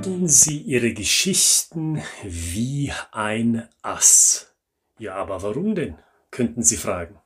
Handeln 0.00 0.28
Sie 0.28 0.62
Ihre 0.62 0.94
Geschichten 0.94 2.02
wie 2.22 2.90
ein 3.12 3.68
Ass. 3.82 4.50
Ja, 4.98 5.16
aber 5.16 5.42
warum 5.42 5.74
denn? 5.74 5.98
könnten 6.30 6.62
Sie 6.62 6.78
fragen. 6.78 7.18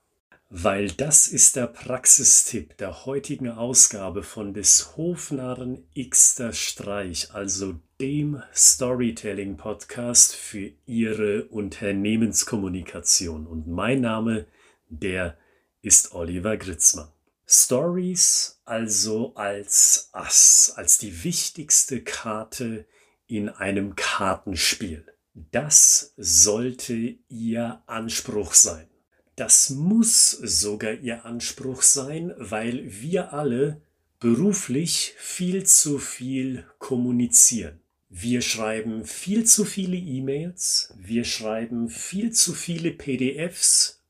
Weil 0.51 0.91
das 0.91 1.29
ist 1.29 1.55
der 1.55 1.69
Praxistipp 1.69 2.77
der 2.79 3.07
heutigen 3.07 3.49
Ausgabe 3.49 4.25
von 4.25 4.55
des 4.55 4.97
Hofnarren 4.97 5.85
Xter 5.97 6.53
Streich, 6.53 7.33
also 7.33 7.77
dem 8.01 8.43
Storytelling 8.53 9.57
Podcast 9.57 10.35
für 10.35 10.73
Ihre 10.85 11.45
Unternehmenskommunikation. 11.45 13.47
Und 13.47 13.69
mein 13.69 14.01
Name, 14.01 14.47
der 14.89 15.39
ist 15.81 16.13
Oliver 16.13 16.57
Gritzmann. 16.57 17.14
Stories 17.47 18.61
also 18.65 19.35
als 19.35 20.09
Ass, 20.13 20.73
als 20.77 20.99
die 20.99 21.25
wichtigste 21.25 22.03
Karte 22.03 22.87
in 23.27 23.49
einem 23.49 23.97
Kartenspiel. 23.97 25.05
Das 25.35 26.15
sollte 26.17 27.17
Ihr 27.29 27.83
Anspruch 27.87 28.55
sein. 28.55 28.89
Das 29.37 29.71
muss 29.71 30.31
sogar 30.31 30.95
Ihr 30.95 31.25
Anspruch 31.25 31.83
sein, 31.83 32.33
weil 32.39 32.83
wir 32.85 33.33
alle 33.33 33.83
beruflich 34.21 35.15
viel 35.19 35.65
zu 35.67 35.99
viel 35.99 36.65
kommunizieren. 36.79 37.81
Wir 38.09 38.43
schreiben 38.43 39.05
viel 39.05 39.45
zu 39.45 39.65
viele 39.65 39.97
E-Mails, 39.97 40.95
wir 40.97 41.25
schreiben 41.25 41.89
viel 41.89 42.31
zu 42.31 42.55
viele 42.55 42.93
PDFs 42.93 44.04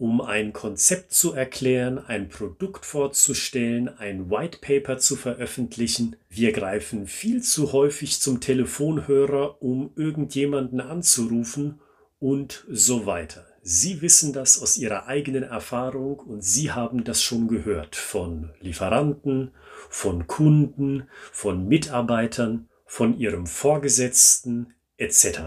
um 0.00 0.22
ein 0.22 0.54
Konzept 0.54 1.12
zu 1.12 1.34
erklären, 1.34 1.98
ein 1.98 2.30
Produkt 2.30 2.86
vorzustellen, 2.86 3.88
ein 3.98 4.30
White 4.30 4.58
Paper 4.62 4.96
zu 4.96 5.14
veröffentlichen. 5.14 6.16
Wir 6.30 6.52
greifen 6.52 7.06
viel 7.06 7.42
zu 7.42 7.72
häufig 7.72 8.18
zum 8.18 8.40
Telefonhörer, 8.40 9.62
um 9.62 9.92
irgendjemanden 9.96 10.80
anzurufen 10.80 11.80
und 12.18 12.64
so 12.70 13.04
weiter. 13.04 13.46
Sie 13.60 14.00
wissen 14.00 14.32
das 14.32 14.62
aus 14.62 14.78
Ihrer 14.78 15.06
eigenen 15.06 15.42
Erfahrung 15.42 16.18
und 16.20 16.42
Sie 16.42 16.72
haben 16.72 17.04
das 17.04 17.22
schon 17.22 17.46
gehört 17.46 17.94
von 17.94 18.52
Lieferanten, 18.62 19.50
von 19.90 20.26
Kunden, 20.26 21.08
von 21.30 21.68
Mitarbeitern, 21.68 22.70
von 22.86 23.18
Ihrem 23.18 23.46
Vorgesetzten 23.46 24.72
etc. 24.96 25.40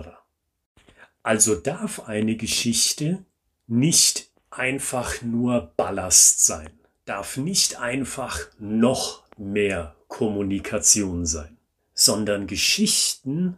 Also 1.23 1.55
darf 1.55 2.07
eine 2.07 2.35
Geschichte 2.35 3.25
nicht 3.65 4.29
einfach 4.57 5.21
nur 5.21 5.73
Ballast 5.75 6.45
sein, 6.45 6.71
darf 7.05 7.37
nicht 7.37 7.79
einfach 7.79 8.39
noch 8.59 9.23
mehr 9.37 9.95
Kommunikation 10.07 11.25
sein, 11.25 11.57
sondern 11.93 12.47
Geschichten, 12.47 13.57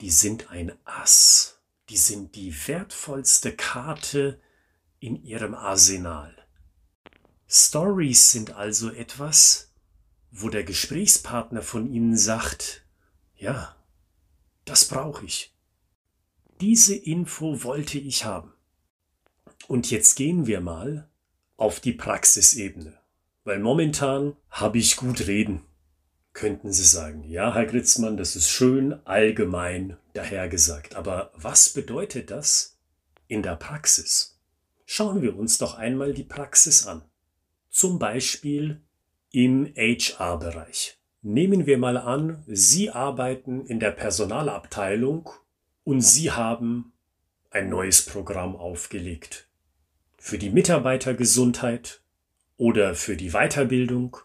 die 0.00 0.10
sind 0.10 0.50
ein 0.50 0.72
Ass, 0.84 1.60
die 1.88 1.96
sind 1.96 2.34
die 2.34 2.54
wertvollste 2.66 3.52
Karte 3.52 4.40
in 5.00 5.22
ihrem 5.22 5.54
Arsenal. 5.54 6.34
Stories 7.48 8.30
sind 8.30 8.52
also 8.52 8.90
etwas, 8.90 9.72
wo 10.30 10.48
der 10.48 10.64
Gesprächspartner 10.64 11.60
von 11.60 11.92
Ihnen 11.92 12.16
sagt, 12.16 12.86
ja, 13.36 13.76
das 14.64 14.88
brauche 14.88 15.26
ich. 15.26 15.54
Diese 16.60 16.94
Info 16.94 17.62
wollte 17.62 17.98
ich 17.98 18.24
haben. 18.24 18.54
Und 19.68 19.90
jetzt 19.90 20.16
gehen 20.16 20.46
wir 20.46 20.60
mal 20.60 21.08
auf 21.56 21.80
die 21.80 21.92
Praxisebene, 21.92 22.98
weil 23.44 23.60
momentan 23.60 24.36
habe 24.50 24.78
ich 24.78 24.96
gut 24.96 25.26
reden, 25.26 25.62
könnten 26.32 26.72
Sie 26.72 26.84
sagen. 26.84 27.24
Ja, 27.24 27.54
Herr 27.54 27.66
Gritzmann, 27.66 28.16
das 28.16 28.36
ist 28.36 28.50
schön 28.50 28.94
allgemein 29.06 29.96
dahergesagt, 30.14 30.96
aber 30.96 31.30
was 31.34 31.70
bedeutet 31.70 32.30
das 32.30 32.78
in 33.28 33.42
der 33.42 33.56
Praxis? 33.56 34.40
Schauen 34.84 35.22
wir 35.22 35.36
uns 35.38 35.58
doch 35.58 35.78
einmal 35.78 36.12
die 36.12 36.24
Praxis 36.24 36.86
an. 36.86 37.02
Zum 37.70 37.98
Beispiel 37.98 38.82
im 39.30 39.72
HR-Bereich. 39.76 40.98
Nehmen 41.22 41.66
wir 41.66 41.78
mal 41.78 41.96
an, 41.96 42.42
Sie 42.46 42.90
arbeiten 42.90 43.64
in 43.66 43.78
der 43.78 43.92
Personalabteilung 43.92 45.30
und 45.84 46.00
Sie 46.00 46.32
haben 46.32 46.92
ein 47.50 47.68
neues 47.68 48.04
Programm 48.04 48.56
aufgelegt 48.56 49.48
für 50.22 50.38
die 50.38 50.50
Mitarbeitergesundheit 50.50 52.00
oder 52.56 52.94
für 52.94 53.16
die 53.16 53.30
Weiterbildung 53.30 54.18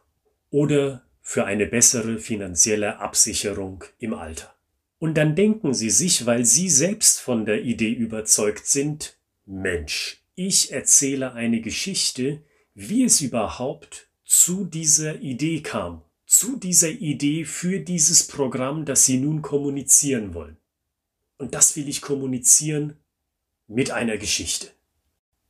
oder 0.52 1.04
für 1.22 1.46
eine 1.46 1.66
bessere 1.66 2.20
finanzielle 2.20 3.00
Absicherung 3.00 3.84
im 3.98 4.14
Alter. 4.14 4.54
Und 5.00 5.16
dann 5.16 5.36
denken 5.36 5.74
Sie 5.74 5.90
sich, 5.90 6.28
weil 6.28 6.46
Sie 6.46 6.70
selbst 6.70 7.20
von 7.20 7.46
der 7.48 7.64
Idee 7.64 7.92
überzeugt 7.92 8.68
sind, 8.68 9.18
Mensch, 9.48 10.22
ich 10.36 10.72
erzähle 10.72 11.34
eine 11.34 11.62
Geschichte, 11.62 12.44
wie 12.76 13.04
es 13.04 13.20
überhaupt 13.22 14.08
zu 14.24 14.66
dieser 14.66 15.16
Idee 15.20 15.62
kam, 15.62 16.04
zu 16.28 16.58
dieser 16.58 16.92
Idee 16.92 17.44
für 17.44 17.80
dieses 17.80 18.28
Programm, 18.28 18.86
das 18.86 19.06
Sie 19.06 19.18
nun 19.18 19.42
kommunizieren 19.42 20.36
wollen. 20.36 20.58
Und 21.40 21.56
das 21.56 21.76
will 21.76 21.90
ich 21.90 22.02
kommunizieren 22.02 22.98
mit 23.66 23.90
einer 23.90 24.18
Geschichte. 24.18 24.77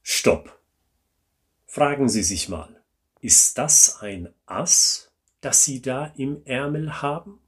Stopp. 0.09 0.57
Fragen 1.65 2.07
Sie 2.07 2.23
sich 2.23 2.47
mal, 2.47 2.81
ist 3.19 3.57
das 3.57 3.97
ein 3.99 4.33
Ass, 4.45 5.11
das 5.41 5.65
Sie 5.65 5.81
da 5.81 6.05
im 6.15 6.45
Ärmel 6.45 7.01
haben? 7.01 7.39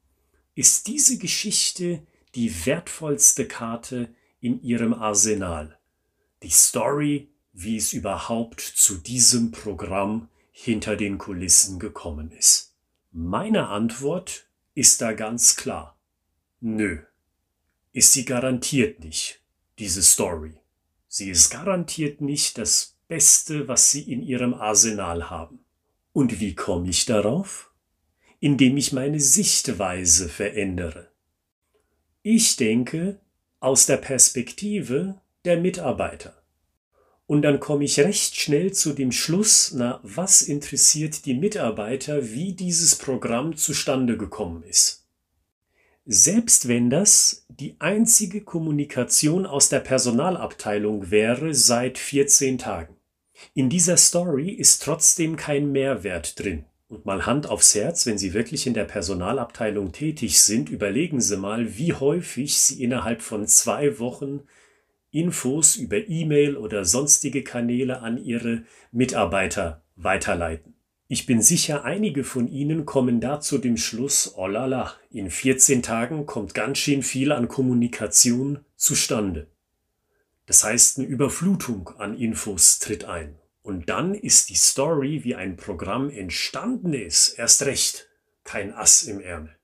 Ist 0.55 0.87
diese 0.87 1.17
Geschichte 1.17 2.05
die 2.35 2.65
wertvollste 2.65 3.47
Karte 3.47 4.13
in 4.41 4.61
Ihrem 4.61 4.93
Arsenal? 4.93 5.79
Die 6.43 6.49
Story, 6.49 7.29
wie 7.53 7.77
es 7.77 7.93
überhaupt 7.93 8.59
zu 8.59 8.97
diesem 8.97 9.51
Programm 9.51 10.27
hinter 10.51 10.97
den 10.97 11.17
Kulissen 11.17 11.79
gekommen 11.79 12.29
ist? 12.29 12.75
Meine 13.13 13.69
Antwort 13.69 14.47
ist 14.73 14.99
da 14.99 15.13
ganz 15.13 15.55
klar. 15.55 15.97
Nö. 16.59 16.99
Ist 17.93 18.11
sie 18.11 18.25
garantiert 18.25 18.99
nicht, 18.99 19.39
diese 19.77 20.03
Story. 20.03 20.59
Sie 21.11 21.31
ist 21.31 21.49
garantiert 21.49 22.21
nicht 22.21 22.59
das 22.59 22.95
Beste, 23.07 23.67
was 23.67 23.89
Sie 23.89 24.03
in 24.11 24.21
Ihrem 24.21 24.53
Arsenal 24.53 25.31
haben. 25.31 25.65
Und 26.13 26.39
wie 26.39 26.53
komme 26.53 26.87
ich 26.87 27.05
darauf? 27.05 27.71
Indem 28.39 28.77
ich 28.77 28.93
meine 28.93 29.19
Sichtweise 29.19 30.29
verändere. 30.29 31.09
Ich 32.21 32.57
denke 32.57 33.19
aus 33.59 33.87
der 33.87 33.97
Perspektive 33.97 35.19
der 35.45 35.59
Mitarbeiter. 35.59 36.43
Und 37.25 37.41
dann 37.41 37.59
komme 37.59 37.85
ich 37.85 37.99
recht 37.99 38.35
schnell 38.35 38.71
zu 38.71 38.93
dem 38.93 39.11
Schluss, 39.11 39.71
na, 39.75 39.99
was 40.03 40.43
interessiert 40.43 41.25
die 41.25 41.33
Mitarbeiter, 41.33 42.31
wie 42.31 42.53
dieses 42.53 42.95
Programm 42.95 43.57
zustande 43.57 44.15
gekommen 44.15 44.61
ist 44.61 44.98
selbst 46.11 46.67
wenn 46.67 46.89
das 46.89 47.45
die 47.49 47.75
einzige 47.77 48.41
Kommunikation 48.41 49.45
aus 49.45 49.69
der 49.69 49.79
Personalabteilung 49.79 51.11
wäre 51.11 51.53
seit 51.53 51.99
14 51.99 52.57
Tagen. 52.57 52.95
In 53.53 53.69
dieser 53.69 53.95
Story 53.95 54.49
ist 54.49 54.81
trotzdem 54.81 55.35
kein 55.35 55.71
Mehrwert 55.71 56.39
drin. 56.39 56.65
Und 56.87 57.05
mal 57.05 57.27
Hand 57.27 57.47
aufs 57.47 57.75
Herz, 57.75 58.07
wenn 58.07 58.17
Sie 58.17 58.33
wirklich 58.33 58.65
in 58.65 58.73
der 58.73 58.85
Personalabteilung 58.85 59.91
tätig 59.91 60.41
sind, 60.41 60.69
überlegen 60.69 61.21
Sie 61.21 61.37
mal, 61.37 61.77
wie 61.77 61.93
häufig 61.93 62.57
Sie 62.57 62.83
innerhalb 62.83 63.21
von 63.21 63.45
zwei 63.45 63.99
Wochen 63.99 64.41
Infos 65.11 65.75
über 65.75 66.07
E-Mail 66.07 66.57
oder 66.57 66.85
sonstige 66.85 67.43
Kanäle 67.43 68.01
an 68.01 68.17
Ihre 68.17 68.63
Mitarbeiter 68.91 69.83
weiterleiten. 69.95 70.78
Ich 71.11 71.25
bin 71.25 71.41
sicher, 71.41 71.85
einige 71.85 72.23
von 72.23 72.47
Ihnen 72.47 72.85
kommen 72.85 73.19
da 73.19 73.41
zu 73.41 73.57
dem 73.57 73.77
Schluss, 73.77 74.35
oh 74.37 74.45
la 74.45 74.67
la, 74.67 74.93
in 75.09 75.31
14 75.31 75.81
Tagen 75.81 76.27
kommt 76.27 76.53
ganz 76.53 76.77
schön 76.77 77.01
viel 77.01 77.31
an 77.31 77.47
Kommunikation 77.47 78.63
zustande. 78.75 79.47
Das 80.45 80.63
heißt, 80.63 80.99
eine 80.99 81.07
Überflutung 81.07 81.89
an 81.97 82.15
Infos 82.15 82.77
tritt 82.77 83.05
ein. 83.05 83.39
Und 83.63 83.89
dann 83.89 84.13
ist 84.13 84.51
die 84.51 84.55
Story, 84.55 85.23
wie 85.23 85.33
ein 85.33 85.57
Programm 85.57 86.11
entstanden 86.11 86.93
ist, 86.93 87.29
erst 87.39 87.63
recht 87.63 88.07
kein 88.43 88.71
Ass 88.71 89.01
im 89.01 89.19
Ärmel. 89.19 89.57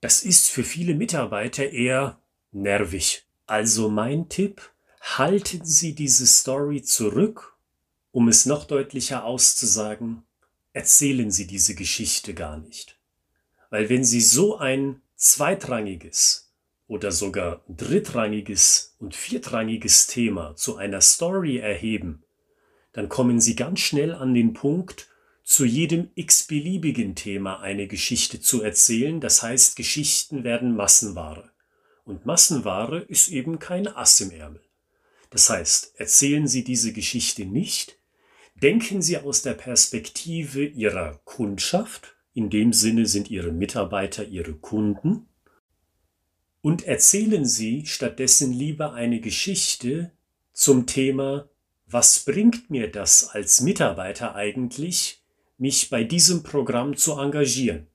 Das 0.00 0.22
ist 0.22 0.50
für 0.50 0.62
viele 0.62 0.94
Mitarbeiter 0.94 1.68
eher 1.68 2.20
nervig. 2.52 3.26
Also 3.46 3.88
mein 3.88 4.28
Tipp, 4.28 4.62
halten 5.00 5.64
Sie 5.64 5.96
diese 5.96 6.28
Story 6.28 6.82
zurück, 6.82 7.56
um 8.12 8.28
es 8.28 8.46
noch 8.46 8.66
deutlicher 8.66 9.24
auszusagen, 9.24 10.22
erzählen 10.74 11.30
Sie 11.30 11.46
diese 11.46 11.74
Geschichte 11.74 12.34
gar 12.34 12.58
nicht. 12.58 12.98
Weil 13.70 13.88
wenn 13.88 14.04
Sie 14.04 14.20
so 14.20 14.58
ein 14.58 15.00
zweitrangiges 15.16 16.52
oder 16.86 17.12
sogar 17.12 17.64
drittrangiges 17.68 18.96
und 18.98 19.14
viertrangiges 19.14 20.06
Thema 20.06 20.54
zu 20.56 20.76
einer 20.76 21.00
Story 21.00 21.56
erheben, 21.56 22.24
dann 22.92 23.08
kommen 23.08 23.40
Sie 23.40 23.56
ganz 23.56 23.80
schnell 23.80 24.12
an 24.12 24.34
den 24.34 24.52
Punkt, 24.52 25.08
zu 25.44 25.66
jedem 25.66 26.10
x-beliebigen 26.14 27.14
Thema 27.14 27.60
eine 27.60 27.86
Geschichte 27.86 28.40
zu 28.40 28.62
erzählen. 28.62 29.20
Das 29.20 29.42
heißt, 29.42 29.76
Geschichten 29.76 30.42
werden 30.42 30.74
Massenware. 30.74 31.50
Und 32.04 32.24
Massenware 32.24 33.00
ist 33.00 33.28
eben 33.28 33.58
kein 33.58 33.86
Ass 33.86 34.20
im 34.20 34.30
Ärmel. 34.30 34.62
Das 35.30 35.50
heißt, 35.50 35.94
erzählen 35.96 36.48
Sie 36.48 36.64
diese 36.64 36.92
Geschichte 36.92 37.44
nicht, 37.44 37.98
denken 38.54 39.02
Sie 39.02 39.18
aus 39.18 39.42
der 39.42 39.54
Perspektive 39.54 40.64
Ihrer 40.64 41.20
Kundschaft, 41.24 42.14
in 42.32 42.50
dem 42.50 42.72
Sinne 42.72 43.06
sind 43.06 43.30
Ihre 43.30 43.52
Mitarbeiter 43.52 44.24
Ihre 44.24 44.54
Kunden, 44.54 45.28
und 46.60 46.84
erzählen 46.86 47.44
Sie 47.44 47.84
stattdessen 47.84 48.52
lieber 48.52 48.94
eine 48.94 49.20
Geschichte 49.20 50.12
zum 50.54 50.86
Thema, 50.86 51.48
was 51.86 52.20
bringt 52.20 52.70
mir 52.70 52.90
das 52.90 53.28
als 53.28 53.60
Mitarbeiter 53.60 54.34
eigentlich, 54.34 55.22
mich 55.58 55.90
bei 55.90 56.04
diesem 56.04 56.42
Programm 56.42 56.96
zu 56.96 57.18
engagieren? 57.18 57.86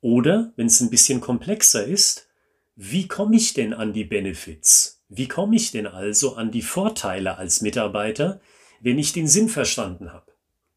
Oder, 0.00 0.52
wenn 0.56 0.66
es 0.66 0.80
ein 0.80 0.90
bisschen 0.90 1.20
komplexer 1.20 1.84
ist, 1.84 2.26
wie 2.74 3.06
komme 3.06 3.36
ich 3.36 3.54
denn 3.54 3.72
an 3.72 3.92
die 3.92 4.04
Benefits? 4.04 5.00
Wie 5.08 5.28
komme 5.28 5.54
ich 5.54 5.70
denn 5.70 5.86
also 5.86 6.34
an 6.34 6.50
die 6.50 6.62
Vorteile 6.62 7.36
als 7.36 7.60
Mitarbeiter, 7.60 8.40
wenn 8.82 8.98
ich 8.98 9.12
den 9.12 9.28
Sinn 9.28 9.48
verstanden 9.48 10.12
habe? 10.12 10.32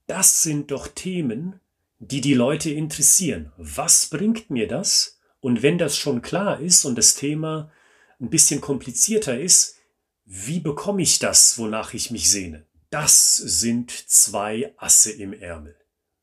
Das 0.07 0.43
sind 0.43 0.71
doch 0.71 0.87
Themen, 0.87 1.59
die 1.99 2.21
die 2.21 2.35
Leute 2.35 2.69
interessieren. 2.69 3.51
Was 3.57 4.05
bringt 4.05 4.49
mir 4.49 4.67
das? 4.67 5.19
Und 5.41 5.63
wenn 5.63 5.77
das 5.77 5.97
schon 5.97 6.21
klar 6.21 6.59
ist 6.59 6.85
und 6.85 6.97
das 6.97 7.15
Thema 7.15 7.71
ein 8.19 8.29
bisschen 8.29 8.61
komplizierter 8.61 9.39
ist, 9.39 9.77
wie 10.23 10.59
bekomme 10.59 11.01
ich 11.01 11.19
das, 11.19 11.57
wonach 11.57 11.93
ich 11.93 12.11
mich 12.11 12.29
sehne? 12.29 12.65
Das 12.91 13.35
sind 13.35 13.91
zwei 13.91 14.73
Asse 14.77 15.11
im 15.11 15.33
Ärmel. 15.33 15.75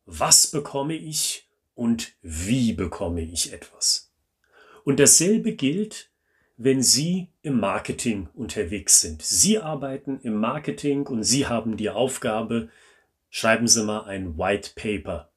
Was 0.07 0.47
bekomme 0.47 0.95
ich 0.95 1.49
und 1.75 2.13
wie 2.23 2.73
bekomme 2.73 3.23
ich 3.23 3.53
etwas? 3.53 4.13
Und 4.85 4.99
dasselbe 5.01 5.55
gilt, 5.55 6.11
wenn 6.57 6.83
Sie 6.83 7.29
im 7.43 7.59
Marketing 7.59 8.29
unterwegs 8.35 9.01
sind. 9.01 9.23
Sie 9.23 9.59
arbeiten 9.59 10.21
im 10.23 10.35
Marketing 10.35 11.07
und 11.07 11.23
Sie 11.25 11.47
haben 11.47 11.77
die 11.77 11.91
Aufgabe, 11.91 12.69
schreiben 13.31 13.67
Sie 13.67 13.83
mal 13.85 14.05
ein 14.05 14.39
White 14.39 14.73
Paper 14.75 15.31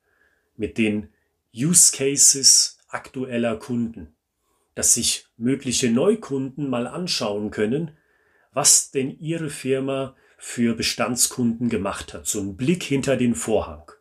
mit 0.56 0.78
den 0.78 1.10
Use 1.56 1.96
Cases 1.96 2.78
aktueller 2.90 3.58
Kunden, 3.58 4.16
dass 4.74 4.94
sich 4.94 5.28
mögliche 5.38 5.90
Neukunden 5.90 6.70
mal 6.70 6.88
anschauen 6.88 7.52
können, 7.52 7.92
was 8.52 8.92
denn 8.92 9.18
Ihre 9.20 9.50
Firma 9.50 10.16
für 10.38 10.76
Bestandskunden 10.76 11.70
gemacht 11.70 12.14
hat. 12.14 12.28
So 12.28 12.40
ein 12.40 12.56
Blick 12.56 12.84
hinter 12.84 13.18
den 13.18 13.36
Vorhang. 13.36 13.92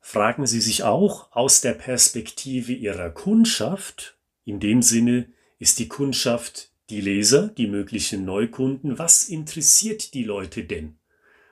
Fragen 0.00 0.46
Sie 0.46 0.60
sich 0.60 0.82
auch 0.82 1.32
aus 1.32 1.60
der 1.60 1.74
Perspektive 1.74 2.72
Ihrer 2.72 3.10
Kundschaft, 3.10 4.18
in 4.44 4.60
dem 4.60 4.82
Sinne 4.82 5.32
ist 5.60 5.78
die 5.78 5.88
Kundschaft 5.88 6.72
die 6.88 7.00
Leser, 7.00 7.48
die 7.48 7.68
möglichen 7.68 8.24
Neukunden, 8.24 8.98
was 8.98 9.24
interessiert 9.24 10.14
die 10.14 10.24
Leute 10.24 10.64
denn? 10.64 10.98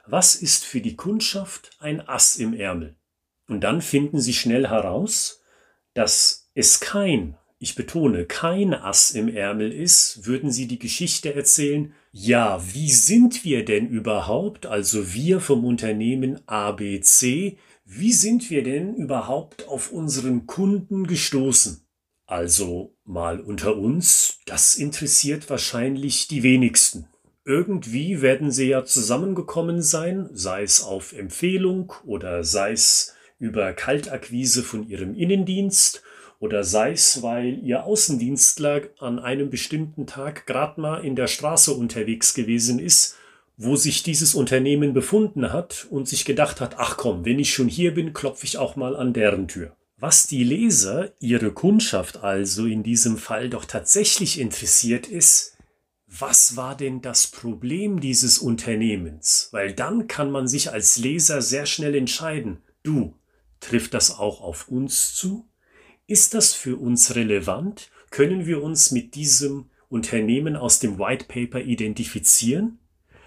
Was 0.06 0.34
ist 0.34 0.64
für 0.64 0.81
die 0.81 0.96
Kundschaft 0.96 1.70
ein 1.78 2.00
Ass 2.00 2.37
im 2.37 2.55
Ärmel? 2.55 2.96
Und 3.46 3.60
dann 3.60 3.82
finden 3.82 4.19
Sie 4.19 4.32
schnell 4.32 4.69
heraus, 4.69 5.43
dass 5.93 6.50
es 6.55 6.81
kein, 6.81 7.37
ich 7.58 7.75
betone, 7.75 8.25
kein 8.25 8.72
Ass 8.72 9.10
im 9.10 9.28
Ärmel 9.28 9.72
ist, 9.72 10.25
würden 10.26 10.50
Sie 10.50 10.66
die 10.66 10.78
Geschichte 10.78 11.34
erzählen, 11.34 11.93
ja, 12.10 12.62
wie 12.72 12.90
sind 12.90 13.44
wir 13.44 13.64
denn 13.64 13.88
überhaupt, 13.88 14.64
also 14.64 15.12
wir 15.12 15.40
vom 15.40 15.66
Unternehmen 15.66 16.40
ABC, 16.49 17.58
wie 17.84 18.12
sind 18.12 18.49
wir 18.49 18.62
denn 18.62 18.94
überhaupt 18.94 19.69
auf 19.69 19.93
unseren 19.93 20.46
Kunden 20.46 21.06
gestoßen? 21.06 21.88
Also 22.29 22.95
mal 23.07 23.41
unter 23.41 23.79
uns, 23.79 24.41
das 24.45 24.75
interessiert 24.75 25.49
wahrscheinlich 25.49 26.29
die 26.29 26.43
wenigsten. 26.43 27.07
Irgendwie 27.47 28.21
werden 28.21 28.51
sie 28.51 28.69
ja 28.69 28.85
zusammengekommen 28.85 29.81
sein, 29.81 30.29
sei 30.35 30.63
es 30.63 30.83
auf 30.83 31.15
Empfehlung 31.15 31.95
oder 32.05 32.45
sei 32.45 32.73
es 32.73 33.15
über 33.39 33.73
Kaltakquise 33.73 34.63
von 34.63 34.87
ihrem 34.87 35.15
Innendienst 35.15 36.03
oder 36.39 36.65
sei 36.65 36.93
es, 36.93 37.23
weil 37.23 37.61
ihr 37.65 37.85
Außendienstler 37.85 38.83
an 38.99 39.19
einem 39.19 39.49
bestimmten 39.49 40.07
Tag 40.07 40.47
gerade 40.47 40.79
mal 40.83 41.03
in 41.03 41.17
der 41.17 41.29
Straße 41.29 41.73
unterwegs 41.73 42.35
gewesen 42.35 42.79
ist, 42.79 43.17
wo 43.57 43.75
sich 43.75 44.03
dieses 44.03 44.35
Unternehmen 44.35 44.93
befunden 44.93 45.51
hat 45.51 45.87
und 45.89 46.07
sich 46.07 46.27
gedacht 46.27 46.61
hat, 46.61 46.75
ach 46.77 46.99
komm, 46.99 47.25
wenn 47.25 47.39
ich 47.39 47.55
schon 47.55 47.69
hier 47.69 47.95
bin, 47.95 48.13
klopfe 48.13 48.45
ich 48.45 48.59
auch 48.59 48.77
mal 48.77 48.97
an 48.97 49.15
deren 49.15 49.49
Tür. 49.49 49.78
Was 50.00 50.29
die 50.29 50.45
Leser, 50.45 51.12
ihre 51.19 51.50
Kundschaft 51.50 52.19
also 52.19 52.67
in 52.67 52.85
diesem 52.85 53.19
Fall 53.19 53.50
doch 53.50 53.65
tatsächlich 53.65 54.39
interessiert 54.39 55.09
ist, 55.09 55.56
was 56.06 56.56
war 56.56 56.77
denn 56.77 57.03
das 57.03 57.27
Problem 57.27 57.99
dieses 57.99 58.39
Unternehmens? 58.39 59.49
Weil 59.50 59.73
dann 59.73 60.06
kann 60.06 60.31
man 60.31 60.47
sich 60.47 60.71
als 60.71 60.99
Leser 60.99 61.43
sehr 61.43 61.67
schnell 61.67 61.97
entscheiden, 61.97 62.59
du, 62.85 63.17
trifft 63.59 63.93
das 63.93 64.17
auch 64.17 64.41
auf 64.41 64.69
uns 64.69 65.17
zu? 65.17 65.49
Ist 66.06 66.33
das 66.33 66.55
für 66.55 66.77
uns 66.77 67.17
relevant? 67.17 67.91
Können 68.11 68.47
wir 68.47 68.62
uns 68.62 68.93
mit 68.93 69.17
diesem 69.17 69.69
Unternehmen 69.89 70.55
aus 70.55 70.79
dem 70.79 71.01
White 71.01 71.27
Paper 71.27 71.61
identifizieren? 71.61 72.79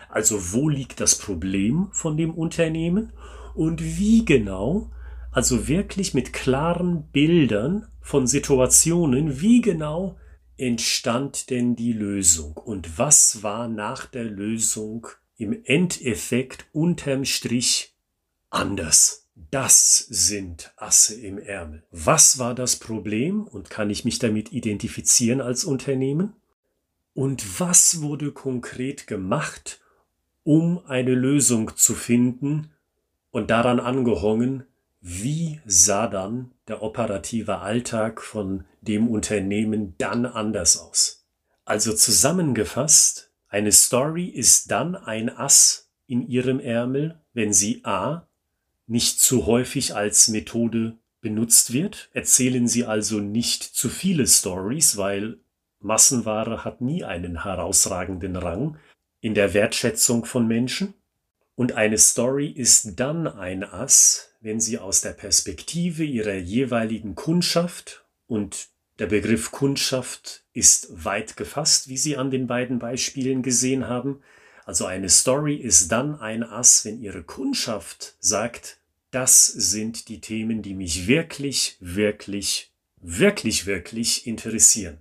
Also 0.07 0.53
wo 0.53 0.69
liegt 0.69 1.01
das 1.01 1.17
Problem 1.17 1.89
von 1.91 2.15
dem 2.15 2.33
Unternehmen? 2.33 3.11
Und 3.55 3.83
wie 3.99 4.23
genau 4.23 4.89
also 5.31 5.67
wirklich 5.67 6.13
mit 6.13 6.33
klaren 6.33 7.09
Bildern 7.11 7.87
von 8.01 8.27
Situationen, 8.27 9.41
wie 9.41 9.61
genau 9.61 10.17
entstand 10.57 11.49
denn 11.49 11.75
die 11.75 11.93
Lösung 11.93 12.57
und 12.57 12.97
was 12.97 13.41
war 13.41 13.67
nach 13.67 14.05
der 14.05 14.25
Lösung 14.25 15.07
im 15.37 15.59
Endeffekt 15.63 16.67
unterm 16.71 17.25
Strich 17.25 17.95
anders. 18.49 19.29
Das 19.49 19.97
sind 19.97 20.71
Asse 20.77 21.19
im 21.19 21.39
Ärmel. 21.39 21.83
Was 21.89 22.37
war 22.37 22.53
das 22.53 22.75
Problem 22.75 23.47
und 23.47 23.69
kann 23.69 23.89
ich 23.89 24.05
mich 24.05 24.19
damit 24.19 24.51
identifizieren 24.51 25.41
als 25.41 25.63
Unternehmen? 25.63 26.33
Und 27.13 27.59
was 27.59 28.01
wurde 28.01 28.31
konkret 28.31 29.07
gemacht, 29.07 29.81
um 30.43 30.85
eine 30.85 31.15
Lösung 31.15 31.75
zu 31.75 31.95
finden 31.95 32.71
und 33.31 33.49
daran 33.49 33.79
angehongen, 33.79 34.65
wie 35.01 35.59
sah 35.65 36.07
dann 36.07 36.51
der 36.67 36.83
operative 36.83 37.59
Alltag 37.59 38.21
von 38.21 38.65
dem 38.81 39.07
Unternehmen 39.07 39.95
dann 39.97 40.27
anders 40.27 40.77
aus? 40.77 41.25
Also 41.65 41.93
zusammengefasst, 41.93 43.31
eine 43.47 43.71
Story 43.71 44.25
ist 44.25 44.69
dann 44.69 44.95
ein 44.95 45.35
Ass 45.35 45.89
in 46.07 46.27
ihrem 46.27 46.59
Ärmel, 46.59 47.19
wenn 47.33 47.51
sie 47.51 47.81
a. 47.83 48.27
nicht 48.85 49.19
zu 49.19 49.45
häufig 49.47 49.95
als 49.95 50.27
Methode 50.27 50.97
benutzt 51.19 51.73
wird. 51.73 52.09
Erzählen 52.13 52.67
Sie 52.67 52.85
also 52.85 53.19
nicht 53.19 53.63
zu 53.63 53.89
viele 53.89 54.27
Stories, 54.27 54.97
weil 54.97 55.39
Massenware 55.79 56.63
hat 56.63 56.81
nie 56.81 57.03
einen 57.03 57.43
herausragenden 57.43 58.35
Rang 58.35 58.77
in 59.19 59.33
der 59.33 59.53
Wertschätzung 59.53 60.25
von 60.25 60.47
Menschen. 60.47 60.93
Und 61.61 61.73
eine 61.73 61.99
Story 61.99 62.47
ist 62.47 62.99
dann 62.99 63.27
ein 63.27 63.63
Ass, 63.63 64.31
wenn 64.41 64.59
Sie 64.59 64.79
aus 64.79 65.01
der 65.01 65.11
Perspektive 65.11 66.03
Ihrer 66.03 66.33
jeweiligen 66.33 67.13
Kundschaft 67.13 68.03
und 68.25 68.69
der 68.97 69.05
Begriff 69.05 69.51
Kundschaft 69.51 70.43
ist 70.53 71.05
weit 71.05 71.37
gefasst, 71.37 71.87
wie 71.87 71.97
Sie 71.97 72.17
an 72.17 72.31
den 72.31 72.47
beiden 72.47 72.79
Beispielen 72.79 73.43
gesehen 73.43 73.87
haben. 73.87 74.23
Also 74.65 74.87
eine 74.87 75.07
Story 75.07 75.53
ist 75.53 75.91
dann 75.91 76.19
ein 76.19 76.41
Ass, 76.41 76.83
wenn 76.83 76.99
Ihre 76.99 77.21
Kundschaft 77.21 78.15
sagt, 78.19 78.79
das 79.11 79.45
sind 79.45 80.07
die 80.07 80.19
Themen, 80.19 80.63
die 80.63 80.73
mich 80.73 81.05
wirklich, 81.05 81.77
wirklich, 81.79 82.71
wirklich, 82.97 83.67
wirklich 83.67 84.25
interessieren. 84.25 84.97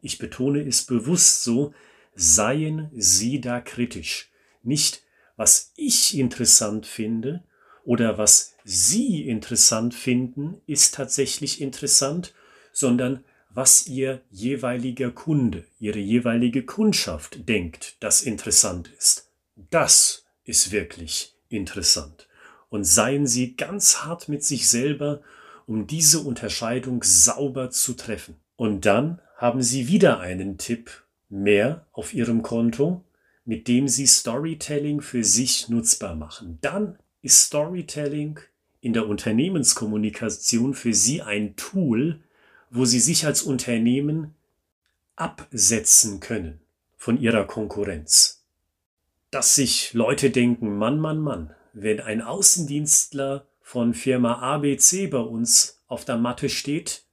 Ich 0.00 0.16
betone 0.16 0.66
es 0.66 0.84
bewusst 0.84 1.44
so, 1.44 1.74
seien 2.14 2.88
Sie 2.94 3.42
da 3.42 3.60
kritisch. 3.60 4.30
Nicht, 4.62 5.02
was 5.38 5.72
ich 5.76 6.18
interessant 6.18 6.84
finde 6.84 7.44
oder 7.84 8.18
was 8.18 8.54
Sie 8.64 9.26
interessant 9.26 9.94
finden, 9.94 10.60
ist 10.66 10.94
tatsächlich 10.94 11.60
interessant, 11.60 12.34
sondern 12.72 13.24
was 13.48 13.86
Ihr 13.86 14.20
jeweiliger 14.30 15.12
Kunde, 15.12 15.64
Ihre 15.78 16.00
jeweilige 16.00 16.64
Kundschaft 16.64 17.48
denkt, 17.48 17.96
das 18.00 18.22
interessant 18.22 18.90
ist. 18.98 19.30
Das 19.70 20.26
ist 20.44 20.72
wirklich 20.72 21.36
interessant. 21.48 22.28
Und 22.68 22.82
seien 22.82 23.26
Sie 23.26 23.54
ganz 23.54 23.98
hart 23.98 24.28
mit 24.28 24.42
sich 24.42 24.68
selber, 24.68 25.22
um 25.66 25.86
diese 25.86 26.18
Unterscheidung 26.18 27.04
sauber 27.04 27.70
zu 27.70 27.94
treffen. 27.94 28.36
Und 28.56 28.86
dann 28.86 29.20
haben 29.36 29.62
Sie 29.62 29.86
wieder 29.86 30.18
einen 30.18 30.58
Tipp 30.58 31.04
mehr 31.28 31.86
auf 31.92 32.12
Ihrem 32.12 32.42
Konto, 32.42 33.04
mit 33.48 33.66
dem 33.66 33.88
Sie 33.88 34.06
Storytelling 34.06 35.00
für 35.00 35.24
sich 35.24 35.70
nutzbar 35.70 36.14
machen. 36.14 36.58
Dann 36.60 36.98
ist 37.22 37.46
Storytelling 37.46 38.40
in 38.82 38.92
der 38.92 39.08
Unternehmenskommunikation 39.08 40.74
für 40.74 40.92
Sie 40.92 41.22
ein 41.22 41.56
Tool, 41.56 42.20
wo 42.68 42.84
Sie 42.84 43.00
sich 43.00 43.24
als 43.24 43.40
Unternehmen 43.40 44.34
absetzen 45.16 46.20
können 46.20 46.60
von 46.98 47.18
Ihrer 47.18 47.46
Konkurrenz. 47.46 48.44
Dass 49.30 49.54
sich 49.54 49.94
Leute 49.94 50.28
denken, 50.28 50.76
Mann, 50.76 51.00
Mann, 51.00 51.18
Mann, 51.18 51.54
wenn 51.72 52.00
ein 52.00 52.20
Außendienstler 52.20 53.46
von 53.62 53.94
Firma 53.94 54.40
ABC 54.40 55.06
bei 55.06 55.20
uns 55.20 55.80
auf 55.86 56.04
der 56.04 56.18
Matte 56.18 56.50
steht, 56.50 57.04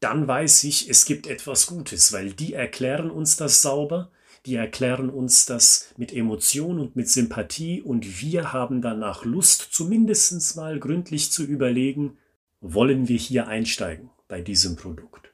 dann 0.00 0.26
weiß 0.26 0.64
ich, 0.64 0.90
es 0.90 1.04
gibt 1.04 1.28
etwas 1.28 1.68
Gutes, 1.68 2.12
weil 2.12 2.32
die 2.32 2.52
erklären 2.52 3.12
uns 3.12 3.36
das 3.36 3.62
sauber, 3.62 4.10
die 4.46 4.56
erklären 4.56 5.10
uns 5.10 5.46
das 5.46 5.92
mit 5.96 6.12
Emotion 6.12 6.78
und 6.78 6.96
mit 6.96 7.08
Sympathie 7.08 7.80
und 7.80 8.20
wir 8.20 8.52
haben 8.52 8.82
danach 8.82 9.24
Lust, 9.24 9.68
zumindest 9.70 10.56
mal 10.56 10.78
gründlich 10.78 11.32
zu 11.32 11.44
überlegen, 11.44 12.18
wollen 12.60 13.08
wir 13.08 13.18
hier 13.18 13.48
einsteigen 13.48 14.10
bei 14.28 14.42
diesem 14.42 14.76
Produkt. 14.76 15.32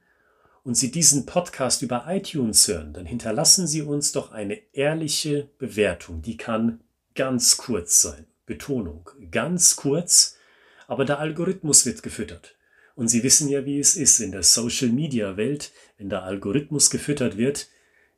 und 0.64 0.76
Sie 0.76 0.92
diesen 0.92 1.26
Podcast 1.26 1.82
über 1.82 2.06
iTunes 2.08 2.68
hören, 2.68 2.94
dann 2.94 3.08
hinterlassen 3.08 3.66
Sie 3.66 3.82
uns 3.82 4.12
doch 4.12 4.32
eine 4.32 4.60
ehrliche 4.74 5.50
Bewertung. 5.58 6.22
Die 6.22 6.38
kann 6.38 6.82
ganz 7.16 7.58
kurz 7.58 8.00
sein. 8.00 8.28
Betonung, 8.46 9.10
ganz 9.32 9.76
kurz, 9.76 10.38
aber 10.86 11.04
der 11.04 11.18
Algorithmus 11.18 11.88
wird 11.88 12.04
gefüttert. 12.04 12.56
Und 12.94 13.08
Sie 13.08 13.24
wissen 13.24 13.50
ja, 13.50 13.66
wie 13.66 13.80
es 13.80 13.96
ist 13.96 14.20
in 14.20 14.32
der 14.32 14.44
Social-Media-Welt, 14.44 15.72
wenn 15.98 16.10
der 16.10 16.22
Algorithmus 16.22 16.92
gefüttert 16.92 17.38
wird, 17.38 17.70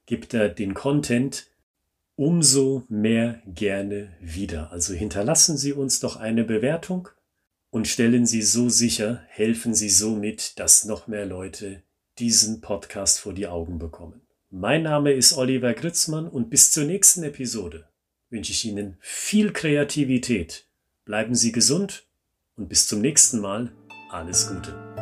gibt 0.10 0.34
er 0.34 0.50
den 0.50 0.74
Content 0.74 1.46
umso 2.16 2.84
mehr 2.90 3.44
gerne 3.46 4.12
wieder. 4.20 4.72
Also 4.72 4.96
hinterlassen 4.96 5.56
Sie 5.56 5.72
uns 5.72 6.00
doch 6.00 6.16
eine 6.16 6.44
Bewertung 6.44 7.10
und 7.70 7.88
stellen 7.88 8.26
Sie 8.26 8.42
so 8.42 8.70
sicher, 8.70 9.24
helfen 9.28 9.76
Sie 9.76 9.90
so 9.90 10.16
mit, 10.16 10.58
dass 10.58 10.84
noch 10.84 11.06
mehr 11.06 11.28
Leute 11.28 11.84
diesen 12.18 12.60
Podcast 12.60 13.20
vor 13.20 13.34
die 13.34 13.46
Augen 13.46 13.78
bekommen. 13.78 14.22
Mein 14.50 14.82
Name 14.82 15.12
ist 15.12 15.38
Oliver 15.38 15.76
Gritzmann 15.76 16.28
und 16.28 16.50
bis 16.50 16.72
zur 16.72 16.86
nächsten 16.86 17.22
Episode 17.22 17.88
wünsche 18.32 18.52
ich 18.52 18.66
Ihnen 18.66 18.98
viel 19.02 19.54
Kreativität. 19.54 20.66
Bleiben 21.06 21.36
Sie 21.36 21.52
gesund 21.52 22.08
und 22.56 22.68
bis 22.68 22.88
zum 22.88 23.00
nächsten 23.00 23.40
Mal 23.42 23.72
alles 24.10 24.48
Gute. 24.48 24.99